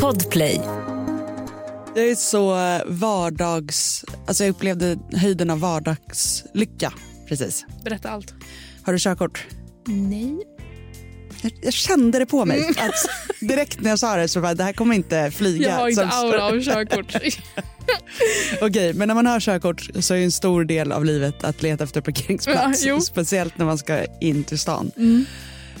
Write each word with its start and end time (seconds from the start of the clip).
Podplay. 0.00 0.60
Jag 1.94 2.08
är 2.10 2.14
så 2.14 2.54
vardags... 2.86 4.04
Alltså 4.26 4.44
jag 4.44 4.50
upplevde 4.50 4.98
höjden 5.12 5.50
av 5.50 5.60
vardagslycka 5.60 6.92
precis. 7.28 7.64
Berätta 7.84 8.10
allt. 8.10 8.34
Har 8.82 8.92
du 8.92 8.98
körkort? 8.98 9.46
Nej. 9.86 10.38
Jag, 11.42 11.52
jag 11.62 11.72
kände 11.72 12.18
det 12.18 12.26
på 12.26 12.44
mig. 12.44 12.68
Att 12.68 12.94
direkt 13.40 13.80
när 13.80 13.90
jag 13.90 13.98
sa 13.98 14.16
det 14.16 14.28
så 14.28 14.40
bara, 14.40 14.54
det 14.54 14.64
här 14.64 14.72
kommer 14.72 14.94
inte 14.94 15.30
flyga. 15.30 15.68
Jag 15.68 15.76
har 15.76 15.88
inte 15.88 16.08
som- 16.10 16.26
aura 16.28 16.44
av 16.44 16.60
körkort. 16.60 17.16
Okej, 18.60 18.94
men 18.94 19.08
när 19.08 19.14
man 19.14 19.26
har 19.26 19.40
körkort 19.40 19.90
så 20.00 20.14
är 20.14 20.18
en 20.18 20.32
stor 20.32 20.64
del 20.64 20.92
av 20.92 21.04
livet 21.04 21.44
att 21.44 21.62
leta 21.62 21.84
efter 21.84 22.00
parkeringsplats. 22.00 22.84
Ja, 22.84 23.00
speciellt 23.00 23.58
när 23.58 23.64
man 23.66 23.78
ska 23.78 24.04
in 24.20 24.44
till 24.44 24.58
stan. 24.58 24.90
Mm. 24.96 25.24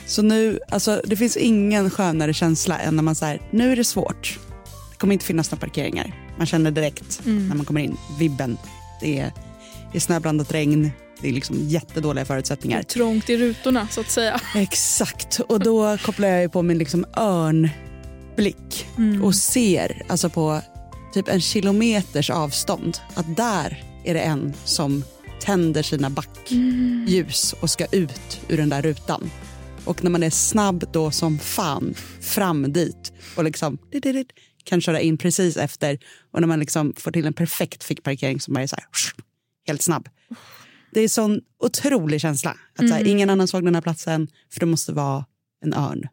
Så 0.06 0.22
nu, 0.22 0.58
alltså 0.68 1.00
det 1.04 1.16
finns 1.16 1.36
ingen 1.36 1.90
skönare 1.90 2.34
känsla 2.34 2.78
än 2.78 2.96
när 2.96 3.02
man 3.02 3.14
säger 3.14 3.42
nu 3.50 3.72
är 3.72 3.76
det 3.76 3.84
svårt. 3.84 4.38
Det 4.90 4.96
kommer 4.96 5.12
inte 5.12 5.24
finnas 5.24 5.50
några 5.50 5.60
parkeringar. 5.60 6.14
Man 6.38 6.46
känner 6.46 6.70
direkt 6.70 7.20
Mm. 7.26 7.48
när 7.48 7.54
man 7.56 7.66
kommer 7.66 7.80
in, 7.80 7.96
vibben. 8.18 8.58
Det 9.00 9.18
är, 9.20 9.32
det 9.92 9.98
är 9.98 10.00
snöblandat 10.00 10.52
regn, 10.52 10.90
det 11.20 11.28
är 11.28 11.32
liksom 11.32 11.56
jättedåliga 11.68 12.24
förutsättningar. 12.24 12.82
Trångt 12.82 13.30
i 13.30 13.36
rutorna 13.36 13.88
så 13.90 14.00
att 14.00 14.10
säga. 14.10 14.40
Exakt, 14.54 15.40
och 15.48 15.60
då 15.60 15.98
kopplar 15.98 16.28
jag 16.28 16.42
ju 16.42 16.48
på 16.48 16.62
min 16.62 16.78
liksom 16.78 17.04
örnblick 17.16 18.86
Mm. 18.98 19.22
och 19.24 19.34
ser 19.34 20.02
alltså 20.08 20.30
på 20.30 20.60
typ 21.14 21.28
en 21.28 21.40
kilometers 21.40 22.30
avstånd 22.30 22.98
att 23.14 23.36
där 23.36 23.84
är 24.04 24.14
det 24.14 24.20
en 24.20 24.52
som 24.64 25.04
tänder 25.40 25.82
sina 25.82 26.10
backljus 26.10 27.54
och 27.60 27.70
ska 27.70 27.86
ut 27.86 28.40
ur 28.48 28.56
den 28.56 28.68
där 28.68 28.82
rutan. 28.82 29.30
Och 29.84 30.04
när 30.04 30.10
man 30.10 30.22
är 30.22 30.30
snabb 30.30 30.84
då 30.92 31.10
som 31.10 31.38
fan 31.38 31.94
fram 32.20 32.72
dit 32.72 33.12
och 33.36 33.44
liksom 33.44 33.78
kan 34.64 34.80
köra 34.80 35.00
in 35.00 35.18
precis 35.18 35.56
efter 35.56 35.98
och 36.30 36.40
när 36.40 36.48
man 36.48 36.60
liksom 36.60 36.94
får 36.96 37.10
till 37.10 37.26
en 37.26 37.32
perfekt 37.32 37.84
fickparkering 37.84 38.40
som 38.40 38.54
bara 38.54 38.62
är 38.62 38.66
så 38.66 38.76
här, 38.76 38.84
helt 39.66 39.82
snabb. 39.82 40.08
Det 40.90 41.00
är 41.00 41.08
sån 41.08 41.40
otrolig 41.58 42.20
känsla. 42.20 42.56
Att 42.78 42.88
så 42.88 42.94
här, 42.94 43.06
ingen 43.06 43.30
annan 43.30 43.48
såg 43.48 43.64
den 43.64 43.74
här 43.74 43.82
platsen 43.82 44.28
för 44.50 44.60
det 44.60 44.66
måste 44.66 44.92
vara 44.92 45.24
en 45.64 45.74
örn. 45.74 46.08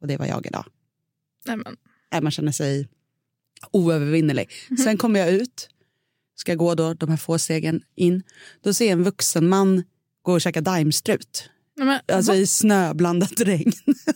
Och 0.00 0.06
det 0.06 0.16
var 0.16 0.26
jag 0.26 0.46
idag. 0.46 0.64
Nej, 1.46 1.56
men. 1.56 1.76
Äh, 2.14 2.20
man 2.20 2.32
känner 2.32 2.52
sig 2.52 2.88
oövervinnerlig. 3.70 4.50
Sen 4.84 4.98
kommer 4.98 5.20
jag 5.20 5.30
ut, 5.30 5.68
ska 6.34 6.54
gå 6.54 6.74
då 6.74 6.94
de 6.94 7.08
här 7.08 7.16
få 7.16 7.38
stegen 7.38 7.82
in. 7.94 8.22
Då 8.62 8.74
ser 8.74 8.84
jag 8.84 8.92
en 8.92 9.02
vuxen 9.02 9.48
man 9.48 9.84
gå 10.22 10.32
och 10.32 10.40
käka 10.40 10.60
daimstrut. 10.60 11.50
Men, 11.78 12.00
Alltså 12.12 12.32
va? 12.32 12.38
i 12.38 12.46
snöblandat 12.46 13.40
regn. 13.40 13.72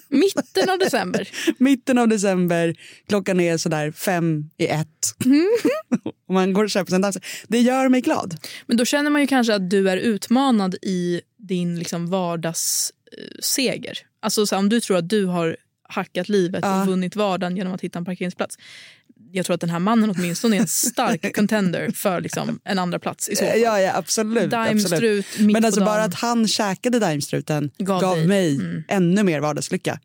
Mitten 0.09 0.71
av 0.71 0.79
december. 0.79 1.29
Mitten 1.59 1.99
av 1.99 2.09
december, 2.09 2.75
klockan 3.09 3.41
är 3.41 3.57
sådär 3.57 3.93
fem 3.93 4.51
i 4.59 4.67
ett. 4.67 5.15
och 6.29 6.35
man 6.35 6.53
går 6.53 6.65
och 6.65 6.71
köper 6.71 6.91
sig 6.91 6.97
en 6.97 7.03
daimstrut. 7.03 7.25
Det 7.49 7.61
gör 7.61 7.89
mig 7.89 8.01
glad. 8.01 8.37
Men 8.67 8.77
då 8.77 8.85
känner 8.85 9.11
man 9.11 9.21
ju 9.21 9.27
kanske 9.27 9.55
att 9.55 9.71
du 9.71 9.91
är 9.91 9.97
utmanad 9.97 10.75
i 10.83 11.21
din 11.37 11.79
liksom 11.79 12.07
vardagsseger. 12.11 13.99
Alltså 14.21 14.47
så 14.47 14.55
här, 14.55 14.61
om 14.61 14.69
du 14.69 14.81
tror 14.81 14.97
att 14.97 15.09
du 15.09 15.25
har 15.27 15.57
hackat 15.89 16.29
livet 16.29 16.61
Ja. 16.63 16.81
och 16.81 16.87
vunnit 16.87 17.17
vardagen 17.17 17.57
genom 17.57 17.73
att 17.73 17.81
hitta 17.81 17.99
en 17.99 18.05
parkeringsplats. 18.05 18.59
Jag 19.33 19.47
tror 19.47 19.55
att 19.55 19.61
den 19.61 19.71
här 19.71 19.79
mannen 19.79 20.11
åtminstone 20.11 20.57
är 20.57 20.61
en 20.61 20.67
stark 20.67 21.35
contender 21.37 21.91
för 21.91 22.21
liksom 22.21 22.61
en 22.65 22.79
andra 22.79 22.99
plats 22.99 23.29
i 23.29 23.37
så 23.37 23.45
fall. 23.45 23.59
Ja, 23.61 23.81
ja 23.81 23.97
absolut. 23.97 24.37
absolut. 24.37 24.51
Daimstrut 24.51 25.27
mitt 25.39 25.53
Men 25.53 25.65
alltså 25.65 25.81
bara 25.85 26.05
att 26.05 26.15
han 26.15 26.49
käkade 26.49 26.99
daimstruten 26.99 27.71
Gav 27.79 28.01
gav, 28.01 28.17
dig. 28.17 28.27
mig 28.27 28.55
Mm. 28.57 28.83
ännu 28.89 29.23
mer 29.23 29.41
vardagslycka. 29.41 30.01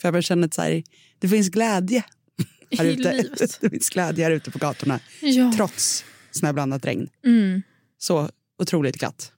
För 0.00 0.08
jag 0.08 0.12
bara 0.14 0.22
känner 0.22 0.46
att 0.46 0.54
så 0.54 0.62
här, 0.62 0.82
det 1.18 1.28
finns 1.28 1.48
glädje 1.48 2.04
här 2.78 2.84
I 2.84 2.88
ute. 2.92 3.12
livet. 3.12 3.58
Det 3.60 3.70
finns 3.70 3.88
glädje 3.90 4.24
här 4.24 4.30
ute 4.32 4.50
på 4.50 4.58
gatorna. 4.58 5.00
Ja. 5.20 5.52
Trots 5.56 6.04
snöblandat 6.30 6.84
regn. 6.86 7.08
Mm. 7.26 7.62
Så 7.98 8.28
otroligt 8.58 8.96
glatt. 8.98 9.32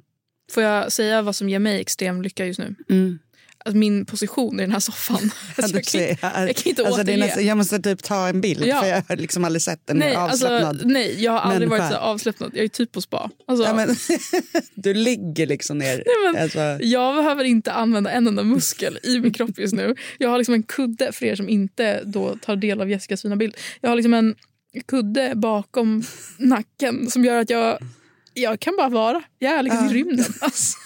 Får 0.53 0.63
jag 0.63 0.93
säga 0.93 1.23
vad 1.23 1.37
som 1.37 1.49
ger 1.49 1.59
mig 1.59 1.81
extrem 1.81 2.23
lycka 2.23 2.47
just 2.47 2.59
nu? 2.61 2.75
Att 3.65 3.75
min 3.75 4.07
position 4.07 4.61
i 4.61 4.63
den 4.63 4.73
här 4.73 4.81
soffan. 4.81 5.31
Alltså, 5.57 5.77
jag, 5.77 5.85
kan, 6.21 6.31
jag 6.47 6.57
kan 6.57 6.69
inte 6.71 6.87
alltså, 6.87 7.01
återge. 7.03 7.17
nästan, 7.17 7.47
jag 7.47 7.57
måste 7.57 7.79
typ 7.79 8.03
ta 8.03 8.29
en 8.29 8.41
bild 8.41 8.67
Ja. 8.67 8.81
för 8.81 8.89
jag 8.89 9.03
har 9.09 9.17
liksom 9.17 9.45
aldrig 9.45 9.63
sett 9.63 9.91
en 9.91 9.97
nej, 9.97 10.09
mer 10.09 10.17
avslappnad. 10.17 10.63
alltså, 10.69 10.87
nej, 10.89 11.23
jag 11.25 11.33
har 11.33 11.39
aldrig 11.39 11.69
varit 11.71 11.81
människa. 11.81 11.99
så 11.99 12.03
avslappnad. 12.05 12.51
Jag 12.55 12.65
är 12.65 12.69
typ 12.69 12.93
på 12.93 13.01
spa. 13.01 13.31
Alltså, 13.47 13.65
ja, 13.67 13.75
men, 13.75 13.97
du 14.75 14.95
ligger 14.95 15.47
liksom 15.47 15.79
ner. 15.79 15.97
Nej, 15.97 16.33
men- 16.33 16.43
alltså, 16.43 16.59
Jag 16.87 17.17
behöver 17.17 17.45
inte 17.45 17.73
använda 17.73 18.11
en 18.11 18.27
enda 18.27 18.43
muskel 18.43 18.99
i 19.03 19.21
min 19.21 19.33
kropp 19.33 19.59
just 19.59 19.75
nu. 19.75 19.95
Jag 20.19 20.29
har 20.29 20.39
liksom 20.39 20.55
en 20.55 20.63
kudde, 20.63 21.13
för 21.13 21.27
er 21.27 21.37
som 21.37 21.49
inte 21.49 22.03
då 22.05 22.37
tar 22.37 22.57
del 22.57 22.81
av 22.81 22.91
Jessicas 22.91 23.23
fina 23.23 23.37
bild. 23.37 23.57
Jag 23.81 23.89
har 23.89 23.97
liksom 23.97 24.15
en 24.15 24.35
kudde 24.89 25.33
bakom 25.37 26.05
nacken 26.39 27.11
som 27.11 27.25
gör 27.25 27.39
att 27.41 27.51
jag, 27.51 27.79
jag 28.35 28.61
kan 28.61 28.77
bara 28.77 28.89
vara. 28.89 29.23
Jag 29.39 29.53
är 29.53 29.63
liksom 29.63 29.87
i 29.87 29.93
rymden. 29.95 30.33
Alltså. 30.41 30.79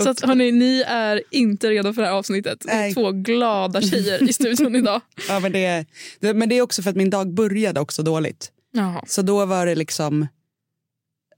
Så 0.00 0.08
att, 0.10 0.20
hörni, 0.20 0.52
ni 0.52 0.84
är 0.86 1.22
inte 1.30 1.70
redo 1.70 1.92
för 1.92 2.02
det 2.02 2.08
här 2.08 2.14
avsnittet. 2.14 2.60
Det 2.60 2.70
är 2.70 2.76
Nej. 2.76 2.94
två 2.94 3.12
glada 3.12 3.80
tjejer 3.80 4.28
i 4.28 4.32
studion 4.32 4.76
idag. 4.76 5.00
ja, 5.28 5.40
men, 5.40 5.52
det, 5.52 5.86
det, 6.20 6.34
men 6.34 6.48
det 6.48 6.58
är 6.58 6.62
också 6.62 6.82
för 6.82 6.90
att 6.90 6.96
min 6.96 7.10
dag 7.10 7.34
började 7.34 7.80
också 7.80 8.02
dåligt. 8.02 8.52
Jaha, 8.72 9.04
Så 9.06 9.22
då 9.22 9.46
var 9.46 9.66
det 9.66 9.74
liksom 9.74 10.26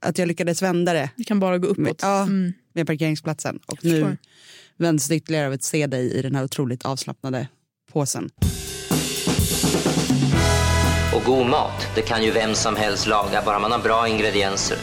att 0.01 0.19
jag 0.19 0.29
lyckades 0.29 0.63
vända 0.63 0.93
det 0.93 1.11
det 1.17 1.25
kan 1.25 1.41
bara 1.41 1.59
gå 1.59 1.69
uppåt. 1.69 1.99
Ja. 2.03 2.23
Mm. 2.23 2.53
med 2.73 2.87
parkeringsplatsen. 2.87 3.59
Och 3.67 3.85
nu 3.85 4.17
vänds 4.77 5.09
det 5.09 5.17
ytterligare 5.17 5.47
av 5.47 5.53
att 5.53 5.63
se 5.63 5.87
dig 5.87 6.13
i 6.13 6.23
den 6.23 6.35
här 6.35 6.45
otroligt 6.45 6.85
avslappnade 6.85 7.49
påsen. 7.93 8.31
Och 11.15 11.25
god 11.25 11.47
mat, 11.47 11.87
det 11.95 12.03
kan 12.03 12.25
ju 12.25 12.31
vem 12.31 12.55
som 12.55 12.77
helst 12.77 13.07
laga, 13.07 13.43
bara 13.47 13.59
man 13.59 13.73
har 13.73 13.79
bra 13.79 14.09
ingredienser. 14.09 14.79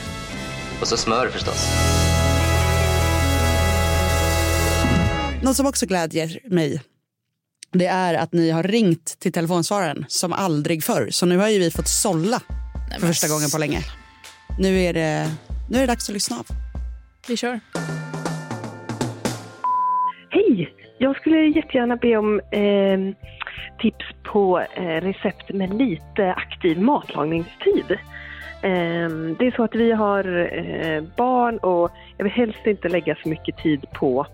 Och 0.82 0.88
så 0.88 0.98
smör 0.98 1.30
förstås. 1.30 1.68
Något 5.44 5.56
som 5.56 5.66
också 5.66 5.86
glädjer 5.86 6.40
mig 6.46 6.82
det 7.72 7.86
är 7.86 8.14
att 8.14 8.34
ni 8.34 8.52
har 8.52 8.64
ringt 8.64 9.20
till 9.20 9.32
telefonsvararen 9.32 10.06
som 10.08 10.34
aldrig 10.34 10.84
förr. 10.84 11.08
Så 11.10 11.26
nu 11.26 11.38
har 11.38 11.50
ju 11.50 11.60
vi 11.60 11.72
fått 11.72 11.88
sålla 11.88 12.42
Nej, 12.90 13.00
för 13.00 13.08
första 13.08 13.28
gången 13.28 13.50
på 13.54 13.58
länge. 13.58 13.80
Nu 14.60 14.82
är 14.82 14.94
det, 14.94 15.28
nu 15.70 15.78
är 15.78 15.82
det 15.82 15.88
dags 15.88 16.10
att 16.10 16.14
lyssna 16.14 16.38
av. 16.38 16.46
Vi 17.28 17.38
kör. 17.38 17.60
Hej! 20.30 20.74
Jag 20.98 21.16
skulle 21.16 21.38
jättegärna 21.38 21.96
be 21.96 22.18
om 22.18 22.40
eh, 22.40 23.16
tips 23.80 24.06
på 24.24 24.60
eh, 24.60 24.82
recept 24.82 25.54
med 25.54 25.74
lite 25.74 26.34
aktiv 26.34 26.82
matlagningstid. 26.82 27.92
Eh, 28.62 29.10
det 29.40 29.48
är 29.48 29.56
så 29.56 29.64
att 29.64 29.76
vi 29.76 29.92
har 29.92 30.24
eh, 30.58 31.04
barn 31.18 31.58
och 31.58 31.92
jag 32.18 32.24
vill 32.24 32.34
helst 32.34 32.66
inte 32.66 32.90
lägga 32.90 33.16
så 33.24 33.30
mycket 33.30 33.58
tid 33.58 33.86
på 33.94 34.28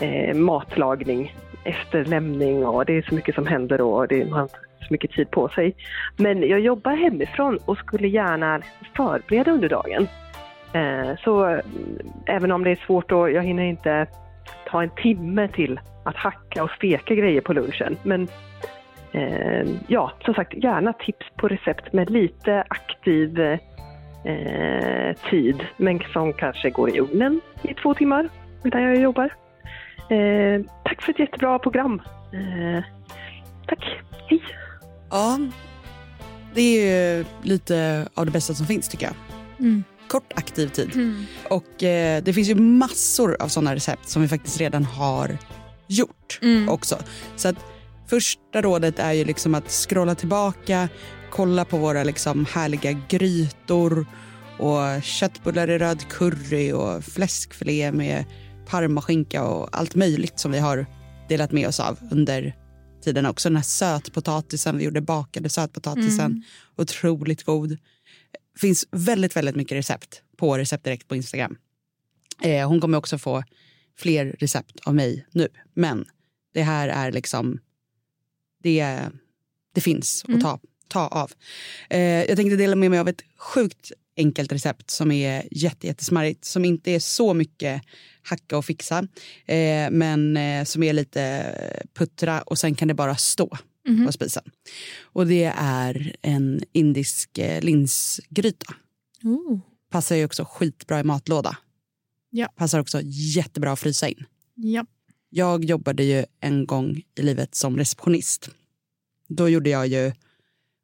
eh, 0.00 0.34
matlagning 0.34 1.36
efterlämning 1.64 2.66
och 2.66 2.84
det 2.84 2.98
är 2.98 3.02
så 3.02 3.14
mycket 3.14 3.34
som 3.34 3.46
händer 3.46 3.78
då 3.78 3.94
och 3.94 4.08
det, 4.08 4.24
man 4.24 4.38
har 4.40 4.48
så 4.48 4.86
mycket 4.90 5.10
tid 5.10 5.30
på 5.30 5.48
sig. 5.48 5.76
Men 6.16 6.48
jag 6.48 6.60
jobbar 6.60 6.92
hemifrån 6.92 7.58
och 7.64 7.78
skulle 7.78 8.08
gärna 8.08 8.60
förbereda 8.96 9.50
under 9.50 9.68
dagen. 9.68 10.08
Eh, 10.72 11.16
så 11.24 11.44
mm, 11.44 11.62
även 12.26 12.52
om 12.52 12.64
det 12.64 12.70
är 12.70 12.84
svårt 12.86 13.12
och 13.12 13.30
jag 13.30 13.42
hinner 13.42 13.62
inte 13.62 14.06
ta 14.66 14.82
en 14.82 14.90
timme 14.90 15.48
till 15.48 15.80
att 16.04 16.16
hacka 16.16 16.62
och 16.64 16.70
steka 16.70 17.14
grejer 17.14 17.40
på 17.40 17.52
lunchen. 17.52 17.96
Men 18.02 18.28
eh, 19.12 19.66
ja, 19.86 20.12
som 20.24 20.34
sagt, 20.34 20.54
gärna 20.54 20.92
tips 20.92 21.26
på 21.36 21.48
recept 21.48 21.92
med 21.92 22.10
lite 22.10 22.64
aktiv 22.68 23.40
eh, 24.24 25.16
tid, 25.30 25.64
men 25.76 26.00
som 26.12 26.32
kanske 26.32 26.70
går 26.70 26.96
i 26.96 27.00
ugnen 27.00 27.40
i 27.62 27.74
två 27.74 27.94
timmar 27.94 28.28
medan 28.62 28.82
jag 28.82 28.96
jobbar. 28.96 29.43
Eh, 30.10 30.64
tack 30.84 31.02
för 31.02 31.12
ett 31.12 31.18
jättebra 31.18 31.58
program. 31.58 32.02
Eh, 32.32 32.84
tack, 33.68 33.84
hej! 34.28 34.42
Ja, 35.10 35.38
det 36.54 36.60
är 36.60 37.16
ju 37.18 37.24
lite 37.42 38.08
av 38.14 38.26
det 38.26 38.32
bästa 38.32 38.54
som 38.54 38.66
finns 38.66 38.88
tycker 38.88 39.06
jag. 39.06 39.14
Mm. 39.58 39.84
Kort 40.08 40.32
aktiv 40.36 40.68
tid. 40.68 40.90
Och 41.48 41.82
eh, 41.82 42.22
det 42.22 42.32
finns 42.32 42.48
ju 42.48 42.54
massor 42.54 43.36
av 43.40 43.48
sådana 43.48 43.74
recept 43.74 44.08
som 44.08 44.22
vi 44.22 44.28
faktiskt 44.28 44.60
redan 44.60 44.84
har 44.84 45.38
gjort 45.86 46.38
Mm. 46.42 46.68
också. 46.68 46.98
Så 47.36 47.48
att 47.48 47.56
första 48.06 48.62
rådet 48.62 48.98
är 48.98 49.12
ju 49.12 49.24
liksom 49.24 49.54
att 49.54 49.70
scrolla 49.70 50.14
tillbaka, 50.14 50.88
kolla 51.30 51.64
på 51.64 51.76
våra 51.76 52.04
liksom 52.04 52.46
härliga 52.54 52.92
grytor 53.08 54.06
och 54.58 55.02
köttbullar 55.02 55.70
i 55.70 55.78
röd 55.78 56.08
curry 56.08 56.72
och 56.72 57.04
fläskfilé 57.04 57.92
med 57.92 58.24
parmaskinka 58.66 59.44
och 59.44 59.68
allt 59.78 59.94
möjligt 59.94 60.38
som 60.38 60.52
vi 60.52 60.58
har 60.58 60.86
delat 61.28 61.52
med 61.52 61.68
oss 61.68 61.80
av 61.80 61.98
under 62.10 62.56
tiden 63.02 63.26
också. 63.26 63.48
Den 63.48 63.56
här 63.56 63.62
sötpotatisen, 63.62 64.78
vi 64.78 64.84
gjorde 64.84 65.00
bakade 65.00 65.48
sötpotatisen, 65.48 66.44
otroligt 66.76 67.44
god. 67.44 67.78
finns 68.58 68.86
väldigt, 68.90 69.36
väldigt 69.36 69.56
mycket 69.56 69.78
recept 69.78 70.22
på 70.36 70.58
Recept 70.58 70.84
Direkt 70.84 71.08
på 71.08 71.16
Instagram. 71.16 71.56
Eh, 72.42 72.68
hon 72.68 72.80
kommer 72.80 72.98
också 72.98 73.18
få 73.18 73.44
fler 73.96 74.36
recept 74.38 74.80
av 74.86 74.94
mig 74.94 75.26
nu. 75.32 75.48
Men 75.74 76.04
det 76.54 76.62
här 76.62 76.88
är 76.88 77.12
liksom 77.12 77.58
det, 78.62 79.00
det 79.74 79.80
finns 79.80 80.24
att 80.28 80.40
ta, 80.40 80.58
ta 80.88 81.06
av. 81.08 81.32
Eh, 81.90 82.00
jag 82.00 82.36
tänkte 82.36 82.56
dela 82.56 82.76
med 82.76 82.90
mig 82.90 83.00
av 83.00 83.08
ett 83.08 83.22
sjukt 83.36 83.92
enkelt 84.16 84.52
recept 84.52 84.90
som 84.90 85.12
är 85.12 85.48
jätte, 85.50 85.86
jättesmarrigt. 85.86 86.44
Som 86.44 86.64
inte 86.64 86.90
är 86.90 86.98
så 86.98 87.34
mycket 87.34 87.82
hacka 88.22 88.58
och 88.58 88.64
fixa. 88.64 88.98
Eh, 89.46 89.90
men 89.90 90.36
eh, 90.36 90.64
som 90.64 90.82
är 90.82 90.92
lite 90.92 91.54
puttra 91.94 92.42
och 92.42 92.58
sen 92.58 92.74
kan 92.74 92.88
det 92.88 92.94
bara 92.94 93.16
stå 93.16 93.58
på 94.06 94.12
spisen. 94.12 94.42
Och 95.02 95.26
det 95.26 95.52
är 95.56 96.16
en 96.22 96.60
indisk 96.72 97.38
eh, 97.38 97.62
linsgryta. 97.62 98.74
Ooh. 99.22 99.58
Passar 99.90 100.16
ju 100.16 100.24
också 100.24 100.44
skitbra 100.44 101.00
i 101.00 101.04
matlåda. 101.04 101.56
Ja. 102.30 102.48
Passar 102.56 102.78
också 102.78 103.00
jättebra 103.04 103.72
att 103.72 103.80
frysa 103.80 104.08
in. 104.08 104.24
Ja. 104.54 104.86
Jag 105.30 105.64
jobbade 105.64 106.04
ju 106.04 106.24
en 106.40 106.66
gång 106.66 107.02
i 107.14 107.22
livet 107.22 107.54
som 107.54 107.78
receptionist. 107.78 108.50
Då 109.28 109.48
gjorde 109.48 109.70
jag 109.70 109.86
ju 109.86 110.12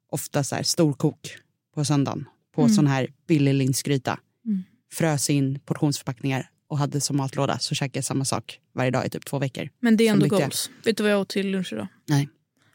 ofta 0.09 0.43
så 0.43 0.55
här 0.55 0.63
storkok 0.63 1.37
på 1.75 1.85
söndagen 1.85 2.25
på 2.55 2.69
sån 2.69 2.87
här 2.87 3.13
billig 3.27 3.53
linsgryta. 3.53 4.19
Mm. 4.45 4.63
Frös 4.93 5.29
in 5.29 5.59
portionsförpackningar 5.59 6.49
och 6.67 6.77
hade 6.77 7.01
som 7.01 7.17
matlåda 7.17 7.59
så 7.59 7.75
käkade 7.75 7.97
jag 7.97 8.05
samma 8.05 8.25
sak 8.25 8.59
varje 8.73 8.91
dag 8.91 9.05
i 9.05 9.09
typ 9.09 9.25
två 9.25 9.39
veckor. 9.39 9.69
Men 9.79 9.97
det 9.97 10.07
är 10.07 10.11
ändå 10.11 10.27
goals. 10.27 10.69
Vet 10.83 10.97
du 10.97 11.03
vad 11.03 11.11
jag 11.11 11.21
åt 11.21 11.29
till 11.29 11.47
lunch 11.51 11.73
idag? 11.73 11.87
Nej. 12.07 12.29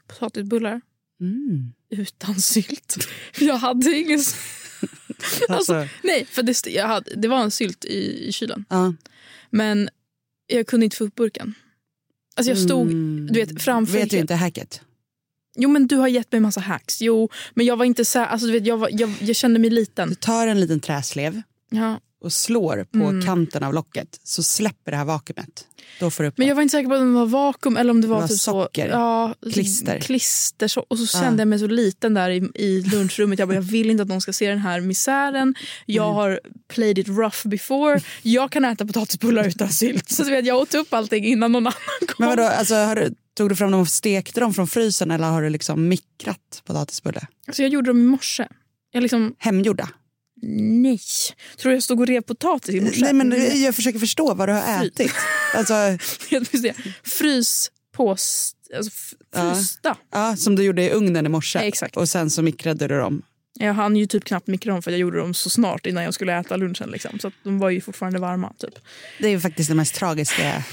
Potatisbullar 0.08 0.80
Mm. 1.20 1.72
utan 1.90 2.34
sylt. 2.34 2.96
Jag 3.40 3.56
hade 3.56 3.96
ingen... 3.98 4.18
s- 4.20 4.36
Alltså, 5.48 5.88
Nej, 6.04 6.24
för 6.30 6.42
det, 6.42 6.66
jag 6.66 6.86
hade, 6.86 7.14
det 7.14 7.28
var 7.28 7.42
en 7.42 7.50
sylt 7.50 7.84
i, 7.84 8.28
i 8.28 8.32
kylen. 8.32 8.64
ja. 8.68 8.94
Men 9.50 9.88
jag 10.46 10.66
kunde 10.66 10.84
inte 10.86 10.96
få 10.96 11.04
upp 11.04 11.14
burken. 11.14 11.54
Alltså 12.36 12.50
jag 12.50 12.58
stod, 12.58 12.86
Mm. 12.86 13.26
du 13.32 13.40
vet, 13.40 13.62
framför... 13.62 13.92
Vet 13.98 14.10
du 14.10 14.16
inte 14.18 14.34
hacket? 14.34 14.80
Jo 15.56 15.68
men 15.68 15.86
du 15.86 15.96
har 15.96 16.08
gett 16.08 16.32
mig 16.32 16.40
massa 16.40 16.60
hacks. 16.60 17.02
Jo, 17.02 17.28
men 17.54 17.66
jag 17.66 17.76
var 17.76 17.84
inte 17.84 18.04
så 18.04 18.18
här, 18.18 18.26
alltså, 18.26 18.46
du 18.46 18.52
vet, 18.52 18.66
jag, 18.66 18.76
var, 18.76 18.88
jag, 18.92 19.10
jag 19.20 19.36
kände 19.36 19.58
mig 19.58 19.70
liten. 19.70 20.08
Du 20.08 20.14
tar 20.14 20.46
en 20.46 20.60
liten 20.60 20.80
träslev 20.80 21.42
Ja. 21.70 22.00
och 22.20 22.32
slår 22.32 22.84
på 22.84 23.26
kanten 23.26 23.62
av 23.64 23.74
locket 23.74 24.20
så 24.24 24.42
släpper 24.42 24.90
det 24.90 24.96
här 24.96 25.04
vakuumet. 25.04 25.66
Då 26.00 26.10
får 26.10 26.22
du 26.22 26.28
upp 26.28 26.38
Men 26.38 26.46
jag 26.48 26.54
var 26.54 26.62
inte 26.62 26.72
säker 26.72 26.88
på 26.88 26.94
om 26.96 27.12
det 27.12 27.18
var 27.18 27.26
vakuum 27.26 27.76
eller 27.76 27.90
om 27.90 28.00
det 28.00 28.06
var, 28.08 28.16
Det 28.16 28.20
var 28.20 28.28
typ 28.28 28.38
socker. 28.38 28.86
så... 28.88 28.92
Ja, 28.96 29.34
Klister. 29.52 30.00
klister 30.00 30.68
så, 30.68 30.80
och 30.88 30.98
så 30.98 31.16
Ja. 31.18 31.22
kände 31.22 31.40
jag 31.40 31.48
mig 31.48 31.58
så 31.58 31.66
liten 31.66 32.14
där 32.14 32.30
i, 32.30 32.50
i 32.54 32.82
lunchrummet. 32.82 33.38
Jag, 33.38 33.48
bara, 33.48 33.54
jag 33.54 33.62
vill 33.62 33.90
inte 33.90 34.02
att 34.02 34.08
någon 34.08 34.20
ska 34.20 34.32
se 34.32 34.48
den 34.48 34.58
här 34.58 34.80
misären. 34.80 35.54
Jag 35.86 36.04
Mm. 36.06 36.14
har 36.16 36.40
played 36.68 36.98
it 36.98 37.08
rough 37.08 37.48
before. 37.48 38.00
Jag 38.22 38.52
kan 38.52 38.64
äta 38.64 38.86
potatisbullar 38.86 39.48
utan 39.48 39.68
sylt. 39.72 40.08
Så 40.10 40.24
vet, 40.24 40.46
jag 40.46 40.58
åt 40.58 40.74
upp 40.74 40.94
allting 40.94 41.24
innan 41.24 41.52
någon 41.52 41.66
annan 41.66 41.72
kom. 42.00 42.14
Men 42.18 42.28
vadå, 42.28 42.42
alltså, 42.42 42.74
har 42.74 42.96
du, 42.96 43.14
tog 43.36 43.48
du 43.48 43.56
fram 43.56 43.70
dem 43.70 43.80
och 43.80 43.88
stekte 43.88 44.40
dem 44.40 44.54
från 44.54 44.66
frysen 44.66 45.10
eller 45.10 45.26
har 45.28 45.42
du 45.42 45.50
liksom 45.50 45.88
mikrat 45.88 46.62
potatisbulle? 46.64 47.26
Alltså, 47.46 47.62
jag 47.62 47.70
gjorde 47.72 47.90
dem 47.90 47.98
i 48.00 48.04
morse. 48.04 48.48
Jag 48.92 49.02
liksom, 49.02 49.34
Hemgjorda? 49.38 49.88
Nej. 50.82 51.00
Tror 51.58 51.70
du 51.70 51.76
jag 51.76 51.82
stod 51.82 52.00
och 52.00 52.06
rev 52.06 52.20
potatis 52.20 52.74
i 52.74 52.80
morse? 52.80 53.00
Nej 53.00 53.12
men 53.12 53.62
jag 53.62 53.74
försöker 53.74 53.98
förstå 53.98 54.34
vad 54.34 54.48
du 54.48 54.52
har 54.52 54.78
Fry. 54.78 54.86
ätit. 54.88 55.12
Alltså, 55.54 55.74
Frys 57.04 57.70
på... 57.92 58.10
Alltså, 58.10 58.52
f- 58.86 59.12
Ja. 59.34 59.54
frysta. 59.54 59.96
ja, 60.12 60.36
som 60.36 60.56
du 60.56 60.62
gjorde 60.62 60.82
i 60.82 60.90
ugnen 60.90 61.26
i 61.26 61.28
morse. 61.28 61.58
Exakt. 61.58 61.96
Och 61.96 62.08
sen 62.08 62.30
så 62.30 62.42
mikrade 62.42 62.88
du 62.88 62.98
dem. 62.98 63.22
Jag 63.58 63.74
hann 63.74 63.96
ju 63.96 64.06
typ 64.06 64.24
knappt 64.24 64.46
mikra 64.46 64.72
dem 64.72 64.82
för 64.82 64.90
jag 64.90 65.00
gjorde 65.00 65.18
dem 65.18 65.34
så 65.34 65.50
snart 65.50 65.86
innan 65.86 66.04
jag 66.04 66.14
skulle 66.14 66.38
äta 66.38 66.56
lunchen. 66.56 66.90
Liksom. 66.90 67.18
Så 67.18 67.28
att 67.28 67.34
de 67.42 67.58
var 67.58 67.70
ju 67.70 67.80
fortfarande 67.80 68.18
varma. 68.18 68.52
Typ. 68.58 68.74
Det 69.20 69.26
är 69.26 69.30
ju 69.30 69.40
faktiskt 69.40 69.68
det 69.68 69.74
mest 69.74 69.94
tragiska 69.94 70.64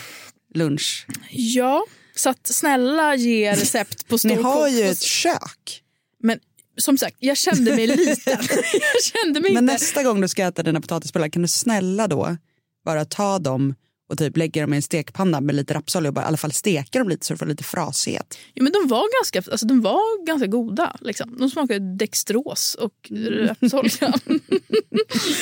lunch. 0.54 1.08
Ja, 1.32 1.86
så 2.16 2.34
snälla 2.44 3.16
ge 3.16 3.52
recept 3.52 4.08
på 4.08 4.16
Ni 4.16 4.20
storkok. 4.20 4.44
har 4.46 4.68
ju 4.68 4.84
ett 4.84 5.02
kök. 5.02 5.82
Men 6.20 6.40
som 6.78 6.98
sagt, 6.98 7.16
jag 7.20 7.38
kände 7.38 7.76
mig 7.76 7.88
liten. 7.98 8.16
jag 8.26 9.04
kände 9.04 9.40
mig 9.40 9.54
Men 9.54 9.64
inte... 9.64 9.74
nästa 9.74 10.04
gång 10.04 10.22
du 10.22 10.28
ska 10.28 10.44
äta 10.44 10.64
dina 10.64 10.82
potatisbullar 10.82 11.30
kan 11.30 11.42
du 11.42 11.48
snälla 11.48 12.08
då 12.08 12.38
bara 12.86 13.06
ta 13.06 13.40
dem 13.40 13.76
och 14.10 14.18
typ 14.18 14.38
lägga 14.38 14.62
dem 14.62 14.74
i 14.74 14.76
en 14.76 14.82
stekpanna 14.82 15.42
med 15.42 15.56
lite 15.56 15.74
rapsolja 15.74 16.10
och 16.10 16.14
bara 16.14 16.26
i 16.26 16.28
alla 16.28 16.38
fall 16.38 16.52
steka 16.52 17.00
dem 17.00 17.10
lite 17.10 17.26
så 17.26 17.34
du 17.34 17.38
får 17.38 17.46
lite 17.46 17.64
frasighet. 17.64 18.38
Ja, 18.54 18.64
men 18.64 18.72
de 18.72 18.88
var 18.88 19.20
ganska, 19.20 19.52
alltså, 19.52 19.66
de 19.68 19.82
var 19.82 20.26
ganska 20.26 20.48
goda. 20.48 20.96
Liksom. 21.02 21.38
De 21.40 21.50
smakade 21.50 21.96
dextros 21.96 22.76
och 22.80 23.12
rapsolja. 23.30 24.14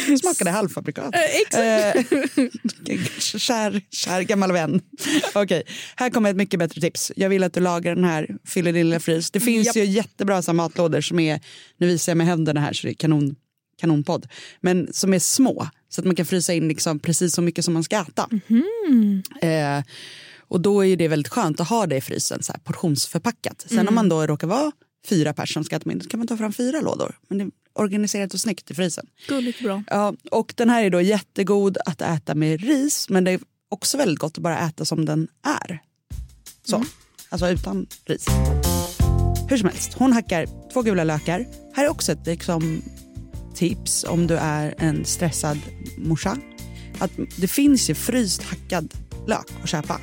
Det 0.08 0.18
smakade 0.22 0.52
halvfabrikat. 0.52 1.16
Eh, 1.16 1.42
Exakt. 1.42 2.12
Eh, 2.12 2.98
kär, 3.38 3.82
kär 3.90 4.22
gammal 4.22 4.52
vän. 4.52 4.82
Okej, 5.36 5.64
här 5.96 6.10
kommer 6.10 6.30
ett 6.30 6.36
mycket 6.36 6.60
bättre 6.60 6.82
tips. 6.82 7.12
Jag 7.16 7.30
vill 7.30 7.44
att 7.44 7.54
du 7.54 7.60
lagar 7.60 7.96
den 7.96 8.04
här, 8.04 8.38
fyller 8.46 8.74
din 8.74 8.90
lilla 8.90 9.00
frys. 9.00 9.32
Det 9.32 9.40
finns 9.40 9.68
Japp. 9.68 9.76
ju 9.76 9.86
jättebra 9.86 10.42
så 10.42 10.54
matlådor 10.54 11.02
som 11.02 11.20
är, 11.20 11.40
nu 11.78 11.88
visar 11.88 12.12
jag 12.12 12.18
med 12.18 12.28
händerna 12.28 12.62
här 12.62 12.74
så 12.74 12.88
det 12.88 12.94
är 12.94 12.96
kanon, 12.96 13.36
kanonpodd, 13.82 14.28
men 14.62 14.94
som 14.94 15.14
är 15.14 15.20
små 15.20 15.68
så 15.90 16.02
att 16.02 16.06
man 16.06 16.16
kan 16.16 16.26
frysa 16.26 16.54
in 16.54 16.68
liksom 16.68 17.00
precis 17.00 17.34
så 17.34 17.42
mycket 17.42 17.66
som 17.66 17.74
man 17.74 17.84
ska 17.84 18.02
äta. 18.02 18.30
Eh, 19.42 19.84
och 20.40 20.62
då 20.62 20.86
är 20.86 20.98
det 20.98 21.08
väldigt 21.08 21.34
skönt 21.34 21.60
att 21.60 21.70
ha 21.70 21.88
det 21.88 21.98
i 21.98 22.02
frysen, 22.02 22.44
så 22.44 22.52
här, 22.52 22.60
portionsförpackat. 22.60 23.66
Sen 23.70 23.88
om 23.88 23.96
man 23.96 24.10
då 24.10 24.28
råkar 24.28 24.48
vara 24.48 24.72
fyra 25.08 25.34
personer 25.34 25.54
som 25.54 25.64
ska 25.64 25.76
äta 25.76 25.90
middag, 25.90 26.04
då 26.04 26.10
kan 26.10 26.20
man 26.20 26.28
ta 26.28 26.38
fram 26.38 26.54
fyra 26.54 26.82
lådor. 26.82 27.16
Men 27.28 27.38
det 27.38 27.44
är 27.44 27.52
organiserat 27.74 28.34
och 28.34 28.40
snyggt 28.40 28.72
i 28.72 28.74
frysen. 28.74 29.06
Gulligt 29.28 29.64
bra. 29.64 29.84
Ja, 29.88 30.14
och 30.32 30.54
den 30.58 30.70
här 30.70 30.84
är 30.84 30.90
då 30.90 31.02
jättegod 31.02 31.78
att 31.86 32.02
äta 32.02 32.36
med 32.36 32.62
ris, 32.62 33.10
men 33.10 33.24
det 33.24 33.32
är 33.32 33.40
också 33.70 33.98
väldigt 33.98 34.20
gott 34.20 34.38
att 34.38 34.44
bara 34.44 34.60
äta 34.60 34.86
som 34.86 35.06
den 35.06 35.28
är. 35.44 35.80
Så, 36.64 36.86
alltså 37.30 37.50
utan 37.50 37.88
ris. 38.06 38.26
Hur 39.50 39.58
som 39.58 39.70
helst, 39.70 39.94
hon 39.94 40.14
hackar 40.14 40.48
två 40.74 40.82
gula 40.82 41.04
lökar. 41.04 41.46
Här 41.74 41.86
är 41.86 41.90
också 41.90 42.12
ett 42.12 42.26
liksom, 42.26 42.82
tips 43.56 44.06
om 44.10 44.28
du 44.28 44.38
är 44.38 44.76
en 44.78 45.06
stressad 45.06 45.60
morsa. 45.98 46.38
Att 47.00 47.12
det 47.38 47.48
finns 47.48 47.90
ju 47.90 47.96
fryst 47.96 48.44
hackad 48.44 48.94
lök 49.28 49.46
att 49.64 49.70
köpa. 49.70 50.00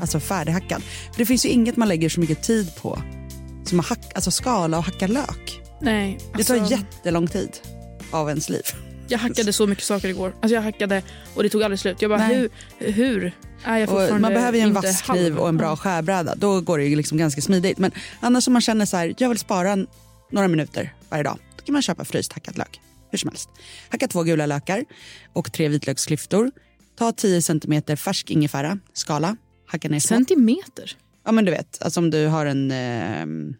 Alltså 0.00 0.20
färdighackad. 0.20 0.82
För 1.12 1.18
det 1.18 1.26
finns 1.26 1.44
ju 1.44 1.48
inget 1.48 1.76
man 1.76 1.88
lägger 1.88 2.08
så 2.08 2.20
mycket 2.20 2.42
tid 2.42 2.70
på 2.76 3.02
som 3.64 3.80
att 3.80 3.86
hack, 3.86 4.12
alltså 4.14 4.30
skala 4.30 4.78
och 4.78 4.84
hacka 4.84 5.06
lök. 5.06 5.60
Nej, 5.80 6.18
Det 6.36 6.44
tar 6.44 6.58
alltså, 6.58 6.74
jättelång 6.74 7.26
tid 7.26 7.50
av 8.10 8.28
ens 8.28 8.48
liv. 8.48 8.62
jag 9.08 9.18
hackade 9.18 9.52
så 9.52 9.66
mycket 9.66 9.84
saker 9.84 10.08
igår. 10.08 10.34
Alltså, 10.42 10.54
jag 10.54 10.62
hackade 10.62 11.02
och 11.34 11.42
det 11.42 11.48
tog 11.48 11.62
aldrig 11.62 11.78
slut. 11.78 12.02
Jag 12.02 12.10
bara, 12.10 12.28
Nej. 12.28 12.36
hur, 12.78 12.92
hur 12.92 13.32
är 13.64 13.78
jag 13.78 13.88
Och 13.88 13.98
fortfarande 13.98 14.18
man 14.20 14.34
behöver 14.34 14.58
ju 14.58 14.64
en 14.64 14.72
vass 14.72 15.02
kniv 15.02 15.38
och 15.38 15.48
en 15.48 15.56
bra 15.56 15.76
skärbräda. 15.76 16.34
Då 16.34 16.60
går 16.60 16.78
det 16.78 16.84
ju 16.84 16.96
liksom 16.96 17.18
ganska 17.18 17.40
smidigt. 17.40 17.78
Men 17.78 17.90
annars 18.20 18.46
om 18.46 18.52
man 18.52 18.62
känner 18.62 18.86
så 18.86 18.96
här, 18.96 19.14
jag 19.18 19.28
vill 19.28 19.38
spara 19.38 19.76
några 20.32 20.48
minuter 20.48 20.94
varje 21.08 21.22
dag. 21.22 21.38
Då 21.56 21.64
kan 21.64 21.72
man 21.72 21.82
köpa 21.82 22.04
fryst 22.04 22.32
hackat 22.32 22.58
lök. 22.58 22.80
Hur 23.10 23.18
som 23.18 23.30
helst. 23.30 23.50
Hacka 23.88 24.08
två 24.08 24.22
gula 24.22 24.46
lökar 24.46 24.84
och 25.32 25.52
tre 25.52 25.68
vitlöksklyftor. 25.68 26.50
Ta 26.98 27.12
10 27.12 27.42
centimeter 27.42 27.96
färsk 27.96 28.30
ingefära, 28.30 28.78
skala, 28.92 29.36
hacka 29.66 29.88
ner. 29.88 30.00
Centimeter? 30.00 30.96
Ja 31.24 31.32
men 31.32 31.44
du 31.44 31.50
vet, 31.50 31.82
alltså 31.82 32.00
om 32.00 32.10
du 32.10 32.26
har 32.26 32.46
en... 32.46 32.70
ehm, 32.70 33.54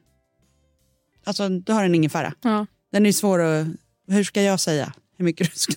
alltså 1.24 1.48
du 1.48 1.72
har 1.72 1.84
en 1.84 1.94
ingefära. 1.94 2.34
Ja. 2.42 2.66
Den 2.92 3.06
är 3.06 3.12
svår 3.12 3.42
att... 3.42 3.66
Hur 4.08 4.24
ska 4.24 4.42
jag 4.42 4.60
säga? 4.60 4.92
Hur 5.18 5.24
mycket 5.24 5.52
du 5.52 5.58
ska... 5.58 5.72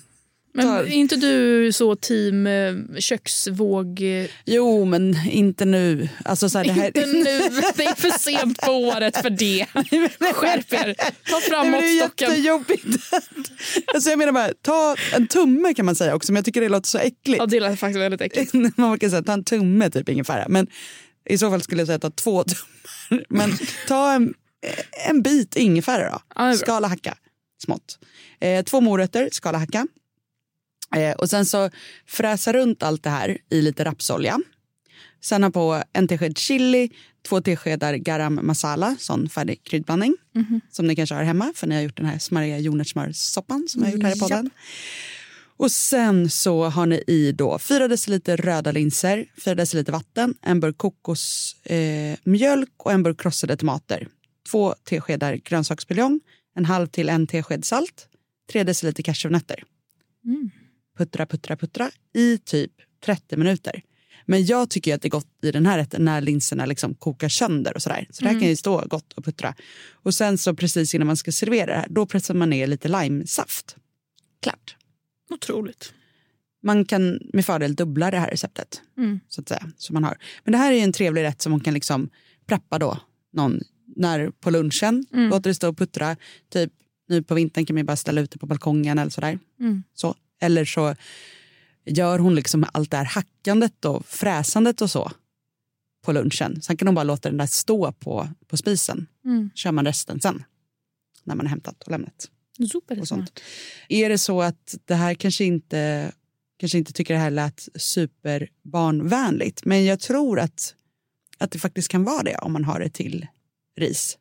Men 0.55 0.67
är 0.67 0.86
inte 0.86 1.15
du 1.15 1.72
så 1.72 1.95
team 1.95 2.48
eh, 2.48 3.00
köksvåg... 3.00 4.01
eh, 4.01 4.29
Jo 4.45 4.86
men 4.86 5.17
inte 5.29 5.65
nu. 5.65 6.10
Alltså 6.25 6.50
så 6.50 6.57
här, 6.57 6.65
här... 6.65 6.88
Inte 6.88 7.05
nu, 7.05 7.24
det 7.75 7.83
är 7.86 7.95
för 7.95 8.10
sent 8.19 8.62
på 8.62 8.72
året 8.72 9.17
för 9.17 9.29
det. 9.29 9.65
Skärp 10.33 10.74
er, 10.74 10.93
ta 11.31 11.39
fram 11.41 11.62
Nej, 11.62 11.72
men 11.72 11.81
det 11.81 11.88
är 11.88 11.95
jättejobbigt. 11.95 12.86
alltså 13.93 14.10
jag 14.10 14.19
menar 14.19 14.31
bara, 14.31 14.50
ta 14.62 14.95
en 15.15 15.27
tumme 15.27 15.74
kan 15.74 15.86
man 15.86 15.95
säga 15.95 16.15
också, 16.15 16.31
men 16.31 16.36
jag 16.36 16.45
tycker 16.45 16.62
det 16.62 16.69
låter 16.69 16.89
så 16.89 16.98
äckligt. 16.98 17.39
Ja, 17.39 17.45
det 17.45 17.60
lät 17.60 17.79
faktiskt 17.79 18.00
väldigt 18.00 18.22
äckligt. 18.22 18.53
man 18.77 19.00
kan 19.00 19.10
säga 19.10 19.24
ta 19.24 19.33
en 19.33 19.43
tumme 19.43 19.89
typ 19.89 20.10
ingefära, 20.10 20.45
men 20.50 20.67
i 21.29 21.38
så 21.38 21.50
fall 21.50 21.62
skulle 21.62 21.81
jag 21.81 21.88
säga 21.88 22.00
ta 22.00 22.10
två 22.10 22.43
tummar. 22.43 23.25
Men 23.29 23.57
ta 23.88 24.12
en, 24.12 24.33
en 25.10 25.22
bit 25.22 25.55
ingefära 25.55 26.10
då, 26.10 26.19
Ja, 26.36 26.53
skala 26.53 26.88
hacka 26.88 27.17
smått. 27.63 28.00
Eh, 28.41 28.63
två 28.63 28.81
morötter, 28.81 29.29
skala 29.31 29.57
hacka. 29.57 29.88
Eh, 30.95 31.12
och 31.12 31.29
sen 31.29 31.45
så 31.45 31.69
fräsa 32.05 32.53
runt 32.53 32.83
allt 32.83 33.03
det 33.03 33.09
här 33.09 33.38
i 33.50 33.62
lite 33.62 33.85
rapsolja. 33.85 34.39
Sen 35.21 35.43
ha 35.43 35.50
på 35.50 35.83
en 35.93 36.07
tesked 36.07 36.38
chili, 36.38 36.89
två 37.27 37.41
teskedar 37.41 37.93
garam 37.93 38.39
masala, 38.43 38.95
sån 39.00 39.29
färdig 39.29 39.63
kryddblandning. 39.63 40.15
Mhm. 40.35 40.62
Som 40.71 40.88
ni 40.88 40.95
kanske 40.95 41.15
har 41.15 41.23
hemma 41.23 41.53
för 41.55 41.67
ni 41.67 41.75
har 41.75 41.81
gjort 41.81 41.97
den 41.97 42.05
här 42.05 42.19
smarriga 42.19 42.59
jordnötssmörsoppan 42.59 43.67
som 43.67 43.81
jag 43.81 43.89
har 43.89 43.93
gjort 43.93 44.03
här 44.03 44.15
i 44.15 44.19
podden. 44.19 44.50
Och 45.57 45.71
sen 45.71 46.29
så 46.29 46.63
har 46.63 46.85
ni 46.85 47.03
i 47.07 47.31
då 47.31 47.59
4 47.59 47.88
deciliter 47.88 48.38
röda 48.38 48.71
linser, 48.71 49.25
4 49.43 49.55
deciliter 49.55 49.91
vatten, 49.91 50.33
en 50.41 50.59
burk 50.59 50.77
kokosmjölk 50.77 52.69
eh, 52.69 52.85
och 52.85 52.91
en 52.91 53.03
burk 53.03 53.21
krossade 53.21 53.57
tomater. 53.57 54.07
Två 54.51 54.75
teskedar 54.83 55.33
grönsaksbuljong, 55.33 56.19
en 56.55 56.65
halv 56.65 56.88
till 56.88 57.09
en 57.09 57.27
tesked 57.27 57.65
salt, 57.65 58.07
3 58.51 58.63
deciliter 58.63 59.03
cashewnötter. 59.03 59.63
Mm. 60.25 60.51
Puttra, 60.97 61.25
puttra, 61.25 61.57
puttra 61.57 61.91
i 62.13 62.38
typ 62.38 62.71
30 63.05 63.38
minuter. 63.38 63.83
Men 64.25 64.45
jag 64.45 64.69
tycker 64.69 64.91
ju 64.91 64.95
att 64.95 65.01
det 65.01 65.07
är 65.07 65.09
gott 65.09 65.27
i 65.43 65.51
den 65.51 65.65
här 65.65 65.77
rätten 65.77 66.05
när 66.05 66.21
linserna 66.21 66.65
liksom 66.65 66.95
kokar 66.95 67.29
sönder 67.29 67.75
och 67.75 67.81
sådär. 67.81 68.07
Så 68.09 68.23
det 68.23 68.29
här 68.29 68.39
kan 68.39 68.50
ju 68.50 68.55
stå 68.55 68.85
gott 68.88 69.13
och 69.13 69.25
puttra. 69.25 69.55
Och 69.91 70.13
sen 70.13 70.38
så 70.38 70.53
precis 70.53 70.95
innan 70.95 71.07
man 71.07 71.17
ska 71.17 71.31
servera 71.31 71.65
det 71.65 71.77
här, 71.77 71.88
då 71.89 72.05
pressar 72.05 72.33
man 72.33 72.50
ner 72.50 72.67
lite 72.67 72.88
limesaft. 72.88 73.75
Klart. 74.41 74.75
Otroligt. 75.29 75.93
Man 76.63 76.85
kan 76.85 77.19
med 77.33 77.45
fördel 77.45 77.75
dubbla 77.75 78.12
det 78.12 78.19
här 78.19 78.29
receptet. 78.29 78.81
Mm. 78.97 79.19
Så 79.27 79.41
att 79.41 79.50
säga, 79.50 79.71
som 79.77 79.93
man 79.93 80.03
har. 80.03 80.17
Men 80.43 80.51
det 80.51 80.57
här 80.57 80.71
är 80.71 80.83
en 80.83 80.93
trevlig 80.93 81.23
rätt 81.23 81.41
som 81.41 81.51
man 81.51 81.59
kan 81.59 81.73
liksom 81.73 82.09
preppa 82.45 82.79
då 82.79 83.00
någon 83.33 83.62
när 83.95 84.29
på 84.29 84.50
lunchen. 84.50 85.05
Mm. 85.13 85.29
Låter 85.29 85.50
det 85.50 85.53
stå 85.53 85.69
och 85.69 85.77
puttra. 85.77 86.15
Typ 86.50 86.71
nu 87.07 87.23
på 87.23 87.33
vintern 87.33 87.65
kan 87.65 87.73
man 87.73 87.81
ju 87.81 87.85
bara 87.85 87.95
ställa 87.95 88.21
ut 88.21 88.31
det 88.31 88.39
på 88.39 88.45
balkongen 88.45 89.00
eller 89.00 89.12
sådär. 89.12 89.39
Mm. 89.59 89.83
Så. 89.93 90.15
Eller 90.43 90.65
så 90.65 90.95
gör 91.85 92.19
hon 92.19 92.35
liksom 92.35 92.65
allt 92.73 92.91
det 92.91 92.97
här 92.97 93.05
hackandet 93.05 93.85
och 93.85 94.05
fräsandet 94.05 94.81
och 94.81 94.89
så 94.91 95.12
på 96.05 96.12
lunchen. 96.12 96.62
Sen 96.62 96.77
kan 96.77 96.88
hon 96.88 96.95
bara 96.95 97.03
låta 97.03 97.29
den 97.29 97.38
där 97.38 97.45
stå 97.45 97.91
på, 97.91 98.29
på 98.47 98.57
spisen. 98.57 99.07
Mm. 99.25 99.50
kör 99.55 99.71
man 99.71 99.85
resten 99.85 100.21
sen 100.21 100.43
när 101.23 101.35
man 101.35 101.45
har 101.45 101.50
hämtat 101.50 101.83
och 101.83 101.91
lämnat. 101.91 102.29
Super 102.71 103.00
Och 103.01 103.07
smart. 103.07 103.19
sånt. 103.19 103.39
Är 103.89 104.09
det 104.09 104.17
så 104.17 104.41
att 104.41 104.75
det 104.85 104.95
här 104.95 105.13
kanske 105.13 105.43
inte, 105.45 106.12
kanske 106.57 106.77
inte 106.77 106.93
tycker 106.93 107.13
det 107.13 107.19
här 107.19 107.31
lät 107.31 107.67
superbarnvänligt 107.75 109.65
men 109.65 109.85
jag 109.85 110.00
tror 110.00 110.39
att, 110.39 110.75
att 111.38 111.51
det 111.51 111.59
faktiskt 111.59 111.88
kan 111.88 112.03
vara 112.03 112.23
det 112.23 112.35
om 112.35 112.53
man 112.53 112.63
har 112.63 112.79
det 112.79 112.89
till 112.89 113.27
ris. 113.77 114.17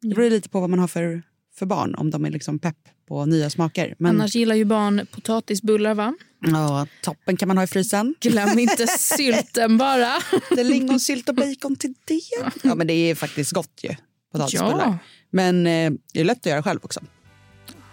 Det 0.00 0.06
Mm. 0.06 0.16
beror 0.16 0.30
lite 0.30 0.48
på 0.48 0.60
vad 0.60 0.70
man 0.70 0.78
har 0.78 0.88
för, 0.88 1.22
för 1.54 1.66
barn, 1.66 1.94
om 1.94 2.10
de 2.10 2.24
är 2.24 2.30
liksom 2.30 2.58
pepp 2.58 2.76
på 3.08 3.26
nya 3.26 3.50
smaker. 3.50 3.94
Men 3.98 4.16
Annars 4.16 4.34
gillar 4.34 4.54
ju 4.54 4.64
barn 4.64 5.06
potatisbullar 5.10 5.94
va? 5.94 6.14
ja, 6.40 6.86
toppen 7.02 7.36
kan 7.36 7.48
man 7.48 7.56
ha 7.56 7.64
i 7.64 7.66
frysen. 7.66 8.14
Glöm 8.20 8.58
inte 8.58 8.86
sylten 8.98 9.78
bara. 9.78 10.12
Lite 10.50 10.64
lingonsylt 10.64 11.28
och 11.28 11.34
bacon 11.34 11.76
till 11.76 11.94
det. 12.04 12.20
Ja, 12.62 12.74
men 12.74 12.86
det 12.86 12.92
är 12.92 13.14
faktiskt 13.14 13.52
gott 13.52 13.80
ju. 13.82 13.94
Potatisbullar. 14.32 14.86
Ja. 14.86 14.98
Men 15.30 15.66
eh, 15.66 15.92
det 16.12 16.20
är 16.20 16.24
lätt 16.24 16.38
att 16.38 16.46
göra 16.46 16.62
själv 16.62 16.80
också. 16.82 17.00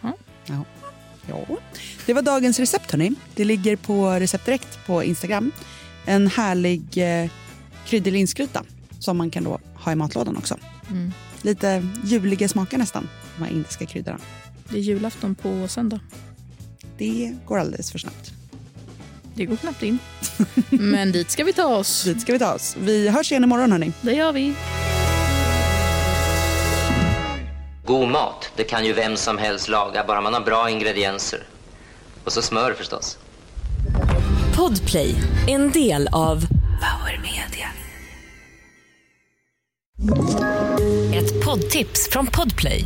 Jaha. 0.02 0.14
Ja. 0.46 0.66
ja. 1.28 1.58
Det 2.06 2.14
var 2.14 2.22
dagens 2.22 2.60
recept 2.60 2.92
hörni. 2.92 3.12
Det 3.36 3.46
ligger 3.46 3.76
på 3.76 4.10
Recept 4.10 4.46
Direkt 4.46 4.86
på 4.86 5.04
Instagram. 5.04 5.52
En 6.06 6.28
härlig 6.28 6.84
eh, 6.98 7.30
kryddig 7.86 8.14
linsgryta 8.14 8.64
som 9.00 9.18
man 9.18 9.30
kan 9.30 9.44
då 9.44 9.60
ha 9.76 9.92
i 9.92 9.96
matlådan 9.96 10.38
också. 10.38 10.58
Mm. 10.90 11.12
Lite 11.42 11.88
juliga 12.04 12.48
smaker 12.48 12.78
nästan, 12.78 13.10
de 13.38 13.44
här 13.44 13.52
indiska 13.52 13.86
kryddorna. 13.86 14.20
Det 14.70 14.78
är 14.78 14.82
julafton 14.82 15.36
på 15.36 15.68
söndag. 15.68 16.00
Det 16.98 17.36
går 17.46 17.60
alldeles 17.60 17.92
för 17.92 18.00
snabbt. 18.00 18.32
Det 19.36 19.46
går 19.46 19.56
knappt 19.56 19.84
in. 19.84 20.00
Men 20.70 21.12
dit 21.12 21.30
ska 21.32 21.44
vi 21.44 21.54
ta 21.54 21.76
oss. 21.76 22.04
Dit 22.04 22.22
ska 22.22 22.34
vi 22.34 22.40
ta 22.40 22.54
oss. 22.54 22.76
Vi 22.80 23.10
hörs 23.10 23.32
igen 23.32 23.44
imorgon 23.44 23.72
hörni. 23.72 23.92
Det 24.02 24.14
gör 24.14 24.32
vi. 24.32 24.56
God 27.86 28.10
mat, 28.10 28.52
det 28.56 28.64
kan 28.64 28.86
ju 28.86 28.94
vem 28.94 29.18
som 29.18 29.38
helst 29.38 29.68
laga, 29.68 30.04
bara 30.08 30.22
man 30.22 30.34
har 30.34 30.42
bra 30.42 30.70
ingredienser. 30.70 31.44
Och 32.24 32.34
så 32.34 32.42
smör 32.42 32.74
förstås. 32.74 33.18
Podplay, 34.56 35.16
en 35.48 35.72
del 35.72 36.08
av 36.08 36.48
Power 36.82 37.22
Media. 37.22 37.68
Ett 41.16 41.46
poddtips 41.46 42.10
från 42.12 42.28
Podplay. 42.28 42.86